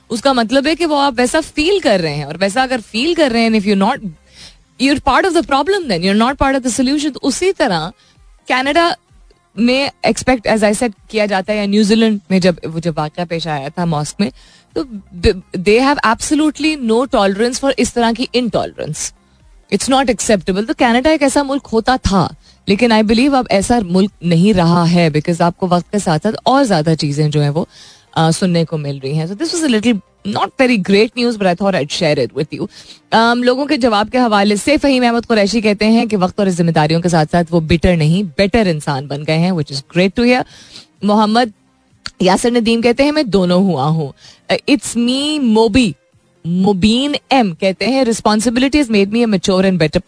[0.10, 3.16] उसका मतलब है कि वो आप वैसा फील कर रहे हैं और वैसा अगर फील
[3.16, 4.12] कर रहे हैं if you not
[4.82, 7.92] you're part of the problem then you're not part of the solution उसी तरह
[8.48, 8.96] कैनेडा
[9.56, 13.26] में एक्सपेक्ट एज आई सेट किया जाता है या न्यूजीलैंड में जब, वो जब वाक्य
[13.26, 14.32] पेश आया था मॉस्क में
[14.78, 14.84] तो
[15.58, 19.14] they have absolutely no tolerance for इस तरह की इनटॉलरेंस
[19.72, 22.28] इट्स नॉट एक्सेप्टेबल तो कैनेडा एक ऐसा मुल्क होता था
[22.68, 26.34] लेकिन आई बिलीव अब ऐसा मुल्क नहीं रहा है बिकॉज़ आपको वक्त के साथ साथ
[26.46, 27.68] और ज़्यादा चीज़ें जो है वो
[28.18, 29.28] uh, सुनने को मिल रही हैं.
[29.28, 32.48] So this was a little not very great news but I I share it with
[32.54, 32.68] you
[33.44, 37.02] लोगों के जवाब के हवाले से फहीम अहमद कुरैशी कहते हैं कि वक्त और जिम्मेदारियों
[37.02, 40.24] के साथ साथ वो बिटर नहीं बेटर इंसान बन गए हैं which is great to
[40.24, 40.46] hear
[41.04, 41.54] Mohammad
[42.20, 44.14] Yasir Nadeem कहते हैं, मैं दोनों हुआ हूँ.
[44.70, 45.94] इट्स मी मोबी
[46.46, 50.02] मुबीन एम कहते हैं responsibility is made me mature and better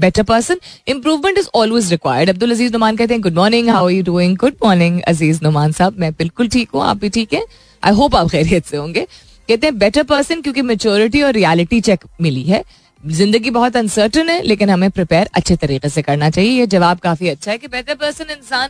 [0.00, 0.56] better person
[0.88, 4.54] improvement is always required Abdul Aziz Numan कहते हैं good morning how you doing good
[4.64, 7.44] morning Aziz Numan साहब, मैं बिल्कुल ठीक हूँ, आप भी ठीक है?
[7.82, 9.06] आई होप आप खैरियत से होंगे.
[9.48, 12.62] कहते हैं बेटर पर्सन क्योंकि मेच्योरिटी और रियलिटी चेक मिली है.
[13.00, 17.28] ज़िंदगी बहुत अनसर्टन है, लेकिन हमें प्रिपेयर अच्छे तरीके से करना चाहिए। ये जवाब काफ़ी
[17.28, 18.68] अच्छा है कि बेटर पर्सन इंसान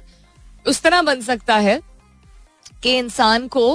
[0.67, 1.81] उस तरह बन सकता है
[2.83, 3.67] कि इंसान को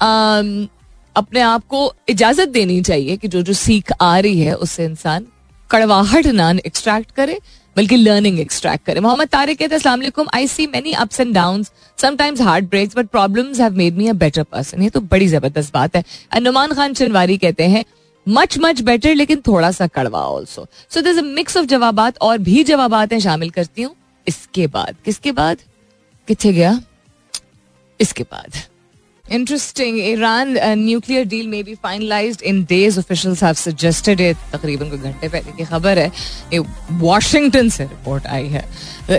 [0.00, 0.68] आम,
[1.16, 5.26] अपने आप को इजाज़त देनी चाहिए कि जो जो सीख आ रही है उससे इंसान
[5.70, 7.38] कड़वाहट ना एक्सट्रैक्ट करे
[7.76, 11.64] बल्कि लर्निंग एक्सट्रैक्ट करे। मोहम्मद तारिक कहते हैं I see many ups and down
[11.98, 15.72] sometimes heart breaks but problems have made me a better person ये तो बड़ी ज़बरदस्त
[15.74, 17.84] बात है। नुमान खान चनवारी कहते हैं
[18.26, 22.64] मच मच बेटर लेकिन थोड़ा सा कड़वा also so this mix of जवाब और भी
[22.64, 23.94] जवाब शामिल करती हूँ।
[24.26, 25.56] इसके बाद किसके बाद?
[26.28, 26.80] कितने गया?
[28.00, 28.56] इसके बाद।
[29.24, 34.20] इंटरेस्टिंग ईरान न्यूक्लियर डील में भी finalise in days official suggested
[34.52, 36.10] तकरीबन कोई घंटे पहले की खबर है।
[36.52, 36.58] ये
[37.00, 38.64] वॉशिंगटन से रिपोर्ट आई है।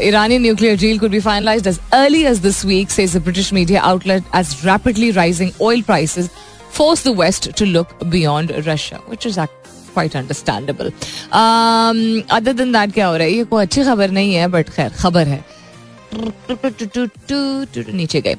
[0.07, 4.23] ईरानी nuclear deal could be finalise as early as this week says British media outlet
[4.35, 6.17] as rapidly rising oil price
[6.73, 10.91] forces the west to look beyond Russia which is quite understandable
[12.31, 13.33] other than that क्या हो रहा है?
[13.33, 15.43] ये कोई अच्छी खबर नहीं है बट खैर, खबर है।
[17.93, 18.35] नीचे गए।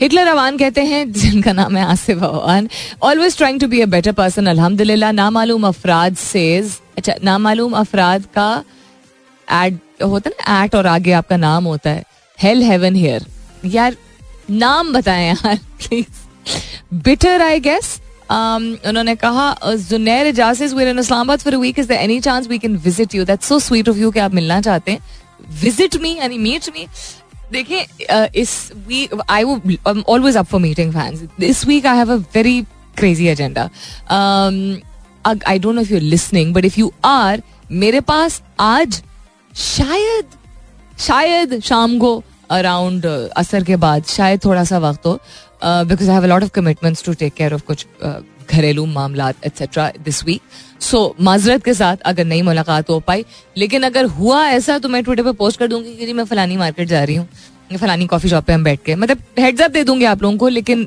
[0.00, 2.68] हिटलर अवान कहते हैं, जिनका नाम है Asif Awan
[3.02, 8.50] always trying to be a better person अल्हम्दुलिल्लाह, नामालूम अफराद सेज अच्छा नामालूम अफराद का
[9.48, 12.04] एड होता है ना एट और आगे आपका नाम होता है
[12.38, 13.26] हेल हेवन हेयर
[13.66, 13.96] यार,
[14.50, 16.26] नाम बताएँ यार प्लीज़
[17.04, 17.98] बिटर आई गेस
[18.30, 22.76] उन्होंने कहा Junair जासिस we're in Islamabad for week is the any chance we can
[22.84, 25.00] visit you that's so sweet of you कि आप मिलना चाहते हैं.
[25.62, 26.86] विज़िट मी यानी मीट मी
[27.52, 28.56] देखिए इस
[28.88, 29.44] week I
[30.08, 32.60] always up for meeting fans this week I have a very
[32.96, 33.68] crazy agenda
[35.24, 39.02] I don't know if you listening but if you are मेरे पास आज
[39.54, 40.36] शायद
[40.98, 43.06] शायद शाम को अराउंड
[43.36, 45.18] असर के बाद शायद थोड़ा सा वक्त हो
[45.62, 47.86] because I have lot of commitments to take care of कुछ
[48.50, 50.42] घरेलू मामला एट्सेट्रा दिस वीक
[50.80, 53.24] सो माजरत के साथ अगर नई मुलाकात हो पाई,
[53.56, 56.88] लेकिन अगर हुआ ऐसा तो मैं ट्विटर पर पोस्ट कर दूँगी कि मैं फलानी मार्केट
[56.88, 57.28] जा रही हूँ
[57.72, 60.86] फलानी कॉफ़ी शॉप पे हम बैठ के। मतलब हेड्स दे दूँगी आप लोगों को, लेकिन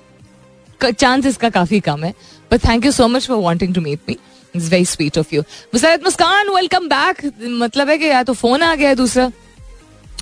[0.82, 2.14] चांस इसका काफ़ी कम है।
[2.52, 4.18] But thank you so much for wanting to meet me
[4.56, 5.42] it's very sweet of you
[5.74, 9.32] Musaid Muskan welcome back मतलब है कि या तो फ़ोन आ गया दूसरा,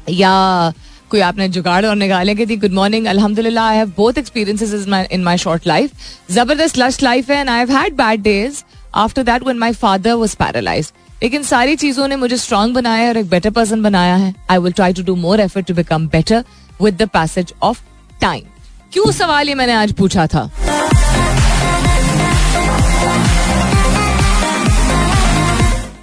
[0.10, 0.73] या
[1.12, 5.23] कोई आपने जुगाड़ और निकाले की थी गुड मॉर्निंग अल्हम्दुलिल्लाह I have both experiences in
[5.23, 5.91] my short life
[6.32, 8.62] ज़बरदस्त लश लाइफ है and I have had bad days
[8.95, 13.17] after that when my father was paralysed लेकिन सारी चीज़ों ने मुझे स्ट्रांग बनाया और
[13.17, 16.43] एक बेटर पर्सन बनाया है। I will try to do more effort to become better
[16.82, 17.82] with the passage of
[18.21, 18.45] time
[18.93, 20.49] क्यों सवाल ये मैंने आज पूछा था?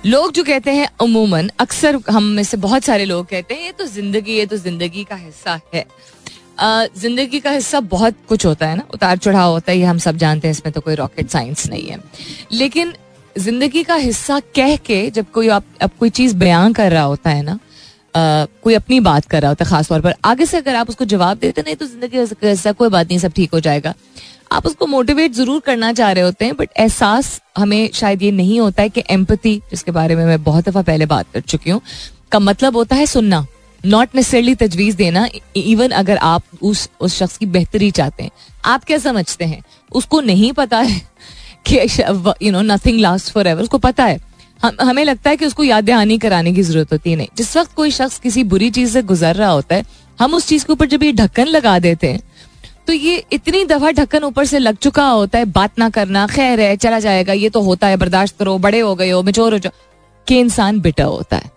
[0.06, 3.72] लोग जो कहते हैं अमूमन, अक्सर हम में से बहुत सारे लोग कहते हैं, ये
[3.72, 5.84] तो ज़िंदगी, ये तो ज़िंदगी का हिस्सा है।
[6.58, 10.16] ज़िंदगी का हिस्सा बहुत कुछ होता है ना, उतार चढ़ाव होता है, ये हम सब
[10.16, 11.98] जानते हैं, इसमें तो कोई रॉकेट साइंस नहीं है।
[12.52, 12.92] लेकिन
[13.36, 17.30] ज़िंदगी का हिस्सा कह के जब कोई आप, अब कोई चीज़ बयान कर रहा होता
[17.30, 17.58] है ना
[18.14, 21.38] कोई अपनी बात कर रहा होता है, खासतौर पर, आगे से अगर आप उसको जवाब
[21.38, 23.94] देते, नहीं तो ज़िंदगी का हिस्सा, कोई बात नहीं, सब ठीक हो जाएगा।
[24.52, 28.58] आप उसको मोटिवेट ज़रूर करना चाह रहे होते हैं बट एहसास हमें शायद ये नहीं
[28.60, 31.80] होता है कि एम्पति जिसके बारे में मैं बहुत दफ़ा पहले बात कर चुकी हूँ,
[32.32, 33.44] का मतलब होता है सुनना।
[33.86, 38.30] नॉट नेसेसरली तजवीज देना इवन अगर आप उस उस शख्स की बेहतरी चाहते हैं,
[38.64, 39.62] आप क्या समझते हैं?
[39.92, 41.00] उसको नहीं पता है
[41.66, 41.78] कि
[42.46, 44.20] you know nothing last forever उसको पता है।
[44.62, 47.56] हम, हमें लगता है कि उसको याद दहानी कराने की ज़रूरत होती है, नहीं। जिस
[47.56, 49.84] वक्त कोई शख्स किसी बुरी चीज़ से गुजर रहा होता है,
[50.20, 52.20] हम उस चीज़ के ऊपर जब ये ढक्कन लगा देते हैं
[52.86, 56.60] तो ये इतनी दफ़ा ढक्कन ऊपर से लग चुका होता है, बात ना करना, खैर
[56.60, 59.58] है, चला जाएगा, ये तो होता है, बर्दाश्त करो, बड़े हो गए हो मेचोर हो
[59.58, 59.72] जाओ।
[60.28, 61.50] कि इंसान बिटर होता है।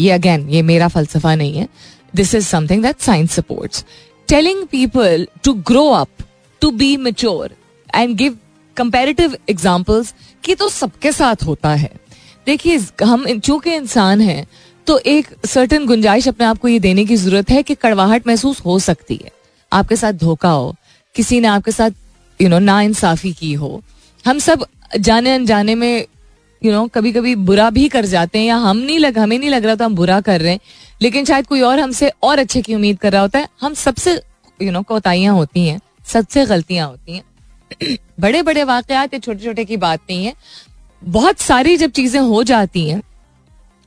[0.00, 1.68] ये अगेन ये मेरा फलसफा नहीं है.
[2.14, 3.84] This is something that science supports
[4.28, 6.08] telling people to grow up
[6.62, 7.54] to be mature
[7.94, 8.38] and give
[8.76, 11.90] comparative examples की तो सबके साथ होता है.
[12.46, 14.46] देखिए, हम चूँकि इंसान हैं
[14.86, 18.60] तो एक सर्टन गुंजाइश अपने आप को ये देने की ज़रूरत है कि कड़वाहट महसूस
[18.60, 19.30] हो सकती है.
[19.72, 20.74] आपके साथ धोखा हो,
[21.14, 21.90] किसी ने आपके साथ
[22.40, 23.82] यू नो ना इंसाफी की हो.
[24.24, 24.66] हम सब
[24.98, 26.06] जाने अनजाने में
[26.62, 29.50] यू नो कभी कभी बुरा भी कर जाते हैं या हम नहीं लग, हमें नहीं
[29.50, 30.60] लग रहा तो हम बुरा कर रहे हैं।
[31.02, 34.20] लेकिन शायद कोई और हमसे और अच्छे की उम्मीद कर रहा होता है। हम सबसे
[34.62, 39.64] यू नो कोताहियाँ होती हैं, सबसे गलतियाँ होती हैं। बड़े बड़े वाकयात या छोटे छोटे
[39.64, 40.34] की बात नहीं है।
[41.02, 43.02] बहुत सारी जब चीज़ें हो जाती हैं,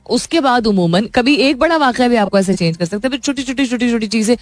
[0.06, 3.42] उसके बाद उमूमन कभी एक बड़ा वाक्य भी आपको ऐसे चेंज कर सकते हैं। छोटी
[3.42, 4.36] छोटी छोटी छोटी चीज़ें,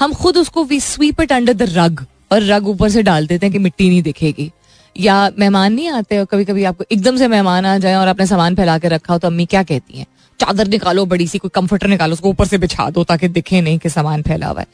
[0.00, 3.46] हम खुद उसको we sweep it under the rug और रग ऊपर से डाल देते
[3.46, 4.50] हैं कि मिट्टी नहीं दिखेगी।
[4.96, 8.26] या मेहमान नहीं आते और कभी कभी आपको एकदम से मेहमान आ जाए और आपने
[8.26, 10.06] सामान फैला के रखा हो तो अम्मी क्या कहती हैं?
[10.40, 13.78] चादर निकालो, बड़ी सी कोई कंफर्टर निकालो, उसको ऊपर से बिछा दो ताकि दिखे नहीं
[13.78, 14.66] कि सामान फैला हुआ है।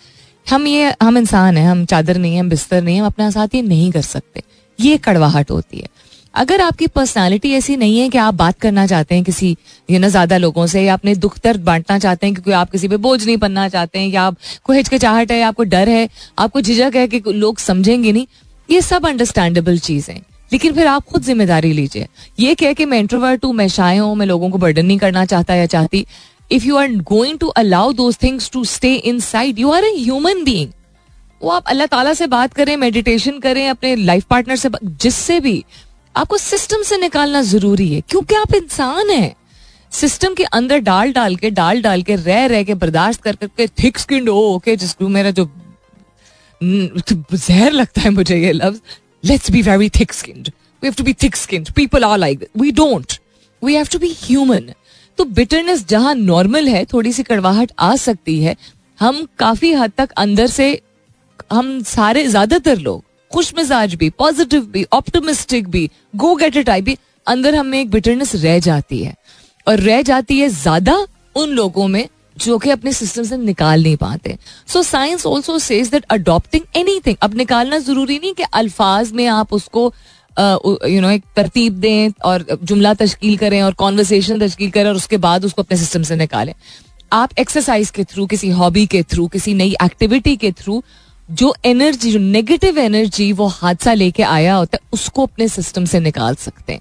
[0.50, 3.30] हम ये, हम इंसान हैं, हम चादर नहीं है, हम बिस्तर नहीं है, हम अपने
[3.30, 4.42] साथ ये नहीं कर सकते।
[4.78, 5.88] ये कड़वाहट होती है।
[6.34, 9.56] अगर आपकी पर्सनालिटी ऐसी नहीं है कि आप बात करना चाहते हैं किसी
[9.90, 12.88] ये ना ज़्यादा लोगों से या अपने दुख दर्द बांटना चाहते हैं क्योंकि आप किसी
[12.88, 16.96] पे बोझ नहीं बनना चाहते हैं या आपको हिचकिचाहट है, आपको डर है, आपको झिझक
[16.96, 18.26] है कि लोग समझेंगे नहीं
[18.70, 20.20] ये सब अंडरस्टैंडेबल चीज़ें
[20.52, 22.06] लेकिन फिर आप खुद ज़िम्मेदारी लीजिए।
[22.40, 25.24] ये कह के मैं इंट्रोवर्ट हूँ, मैं शाय हूँ, मैं लोगों को बर्डन नहीं करना
[25.24, 26.04] चाहता या चाहती।
[26.52, 30.68] If you are going to allow two things to stay inside you are human being
[31.42, 35.64] वो आप अल्लाह ताला से बात करें मेडिटेशन करें, अपने लाइफ पार्टनर से जिससे भी।
[36.14, 39.34] आपको सिस्टम से निकालना ज़रूरी है। क्योंकि आप इंसान हैं।
[39.92, 43.66] सिस्टम के अंदर डाल डाल के, डाल डाल के, रह रह के, बर्दाश्त कर करके
[43.82, 45.44] थिक स्किन हो ओके जिसको मेरा जो
[46.62, 48.80] जहर लगता है मुझे ये लफ्ज
[49.24, 52.70] let's be very thick skinned we have to be thick skinned people are like we
[52.72, 53.18] don't
[53.62, 54.72] we have to be human
[55.18, 58.56] तो बिटरनेस जहाँ नॉर्मल है, थोड़ी सी कड़वाहट आ सकती है.
[58.98, 60.80] हम काफ़ी हद तक अंदर से,
[61.52, 66.82] हम सारे ज़्यादातर लोग खुश मिजाज भी पॉजिटिव भी ऑप्टोमिस्टिक भी गो गेट इट आई
[66.82, 66.96] भी
[67.26, 69.14] अंदर हमें एक बिटरनेस रह जाती है.
[69.66, 70.96] और रह जाती है ज़्यादा
[71.36, 72.06] उन लोगों में
[72.40, 76.64] जो कि अपने सिस्टम से निकाल नहीं पाते। So science also says that adopting
[77.06, 79.92] anything अब निकालना ज़रूरी नहीं कि अल्फाज में आप उसको
[80.36, 85.16] यू नो एक तरतीब दें और जुमला तश्कील करें और कॉन्वर्सेशन तश्कील करें और उसके
[85.18, 86.54] बाद उसको अपने सिस्टम से निकालें।
[87.12, 90.82] आप एक्सरसाइज के थ्रू किसी हॉबी के थ्रू किसी नई एक्टिविटी के थ्रू
[91.30, 96.00] जो एनर्जी जो नेगेटिव एनर्जी वो हादसा लेके आया होता है, उसको अपने सिस्टम से
[96.00, 96.80] निकाल सकते हैं।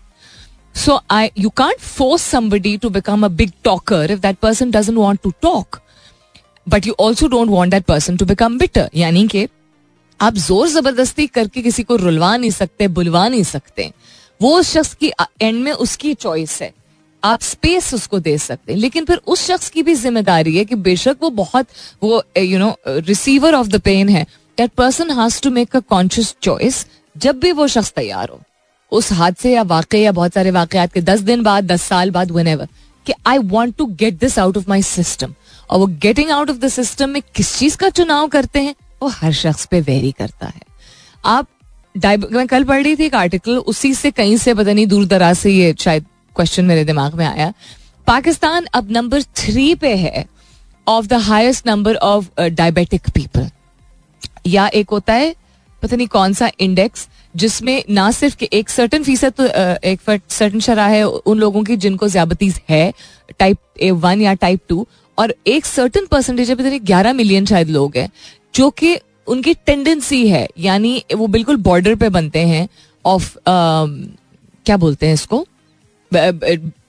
[0.80, 4.98] So I you can't force somebody to become a big talker if that person doesn't
[4.98, 5.80] want to talk
[6.68, 9.48] but you also don't want that person to become bitter यानी कि
[10.20, 13.92] आप ज़ोर ज़बरदस्ती करके किसी को रुलवा नहीं सकते, बुलवा नहीं सकते।
[14.42, 15.12] वो उस शख्स की
[15.42, 16.72] एंड में उसकी चॉइस है।
[17.24, 20.76] आप स्पेस उसको दे सकते हैं। लेकिन फिर उस शख्स की भी ज़िम्मेदारी है कि
[20.78, 21.68] बेशक वो बहुत,
[22.04, 24.26] वो you know receiver of the pain है।
[24.58, 28.42] That person has to make a conscious choice जब भी वो शख्स तैयार हो।
[28.92, 32.32] उस हादसे या वाकई या बहुत सारे वाकयात के दस दिन बाद, दस साल बाद
[32.32, 32.68] वन एवर
[33.08, 35.34] कि I want to get this out of my system
[35.70, 38.76] और वो getting out of the system में किस चीज़ का चुनाव करते हैं?
[39.02, 40.62] वो हर शख्स पे वेरी करता है।
[41.26, 41.48] आप
[41.96, 45.36] मैं कल पढ़ रही थी एक आर्टिकल उसी से कहीं से पता नहीं, दूर दराज
[45.38, 47.54] से ये शायद क्वेश्चन मेरे दिमाग में आया।
[48.08, 50.26] पाकिस्तान अब नंबर थ्री पे है
[50.88, 53.50] of the highest number of diabetic people
[54.48, 55.36] या एक होता है,
[55.84, 59.46] पता नहीं कौन सा इंडेक्स जिसमें ना सिर्फ़ कि एक सर्टन फ़ीसद तो
[59.90, 62.94] एक सर्टन शरा है उन लोगों की जिनको ज्याबतीज है
[63.40, 64.86] टाइप ए वन या टाइप टू
[65.18, 68.10] और एक सर्टन परसेंटेज ग्यारह मिलियन शायद लोग हैं,
[68.56, 72.68] जो कि उनकी टेंडेंसी है, यानी वो बिल्कुल बॉर्डर पे बनते हैं
[73.06, 75.46] ऑफ़ क्या बोलते हैं इसको?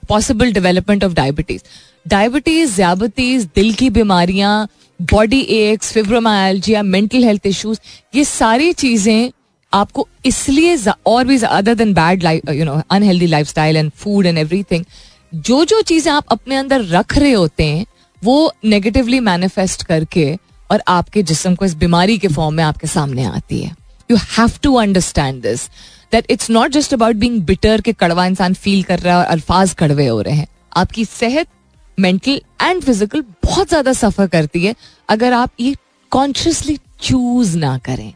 [0.08, 1.62] Possible development of diabetes
[2.08, 4.68] diabetes ज्याबतीज दिल की बीमारियाँ
[5.00, 7.78] body aches fibromyalgia mental health issues
[8.14, 9.30] ये सारी चीज़ें
[9.72, 14.84] आपको इसलिए और भी other than bad you know unhealthy lifestyle and food and everything
[15.32, 17.84] जो जो चीज़ें आप अपने अंदर रख रहे होते हैं,
[18.22, 20.34] वो नेगेटिवली मैनिफेस्ट करके
[20.70, 23.74] और आपके जिसम को इस बीमारी के फॉर्म में आपके सामने आती है।
[24.10, 25.68] You have to understand this
[26.12, 29.30] that it's not just about being bitter के कड़वा इंसान फील कर रहा है और
[29.32, 31.48] अल्फाज कड़वे हो रहे हैं। आपकी सेहत
[31.98, 34.74] मेंटल एंड फ़िज़िकल बहुत ज़्यादा सफ़र करती है,
[35.08, 35.74] अगर आप ये
[36.12, 38.12] कॉन्शियसली चूज़ ना करें।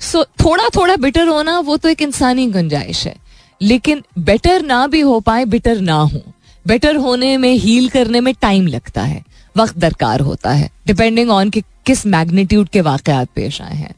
[0.00, 3.14] सो थोड़ा थोड़ा बिटर होना वो तो एक इंसानी गुंजाइश है
[3.60, 6.22] लेकिन बेटर ना भी हो पाए बिटर ना हो
[6.66, 9.22] बेटर होने में हील करने में टाइम लगता है
[9.56, 13.94] वक्त दरकार होता है डिपेंडिंग ऑन कि किस मैग्नीट्यूड के वाकयात पेश आए हैं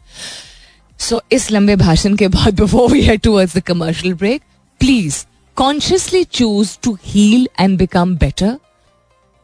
[1.01, 4.43] सो so, इस लंबे भाषण के बाद before we head towards the commercial break
[4.81, 5.25] please
[5.57, 8.57] consciously choose to heal and become better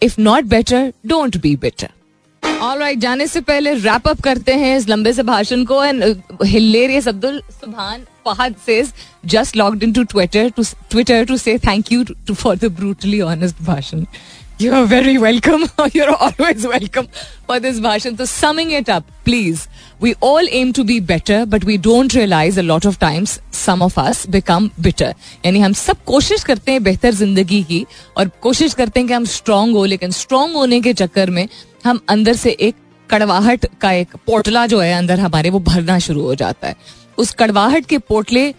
[0.02, 1.88] if not better don't be better
[2.62, 6.04] all right जाने से पहले रैप अप करते हैं इस लंबे से भाषण को and
[6.44, 8.92] hilarious Abdul Subhan Fahad says
[9.34, 14.04] just logged into Twitter to Twitter to say thank you for the brutally honest भाषण।
[14.58, 15.64] You are very welcome.
[15.92, 17.08] You're always welcome
[17.46, 18.16] for this bhashan.
[18.16, 19.66] So, summing it up, please.
[20.00, 23.82] We all aim to be better, but we don't realize a lot of times some
[23.82, 25.12] of us become bitter.
[25.44, 27.84] यानी हम सब कोशिश करते हैं बेहतर ज़िंदगी की
[28.18, 31.46] और कोशिश करते हैं कि हम स्ट्रांग हो लेकिन स्ट्रांग होने के चक्कर में
[31.84, 32.74] हम अंदर से एक
[33.10, 36.76] कड़वाहट का एक पोटला जो है अंदर हमारे वो भरना शुरू हो जाता है
[37.18, 38.52] उस कड़वाहट के पोटले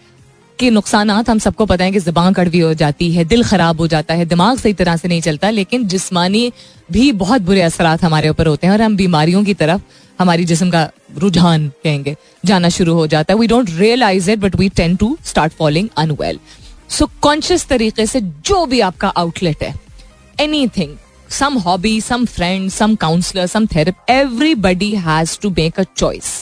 [0.60, 3.88] के नुकसान हम सबको पता है कि जबान कड़वी हो जाती है दिल खराब हो
[3.88, 6.52] जाता है दिमाग सही तरह से नहीं चलता लेकिन जिस्मानी
[6.92, 9.82] भी बहुत बुरे असरात हमारे ऊपर होते हैं और हम बीमारियों की तरफ़
[10.20, 12.16] हमारी जिसम का रुझान कहेंगे
[12.46, 15.90] जाना शुरू हो जाता है we don't realize it but we tend to start following
[15.98, 16.40] unwell
[16.90, 19.74] so conscious तरीके से जो भी आपका आउटलेट है
[20.68, 20.96] anything
[21.30, 24.10] some hobby some friend some counselor, some therapist.
[24.10, 26.34] Everybody has to make a choice.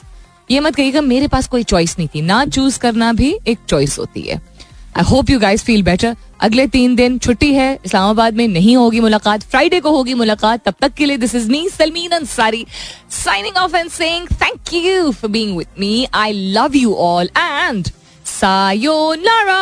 [0.51, 3.97] ये मत कहिएगा, मेरे पास कोई चॉइस नहीं थी। ना चूज़ करना भी एक चॉइस
[3.99, 4.41] होती है।
[4.97, 8.99] I hope you guys feel better अगले तीन दिन छुट्टी है, इस्लामाबाद में नहीं होगी
[8.99, 12.65] मुलाकात। फ्राइडे को होगी मुलाकात। तब तक के लिए this is me Salmeen Ansari
[13.11, 17.87] signing off and saying thank you for being with me I love you all and
[18.25, 19.61] sayonara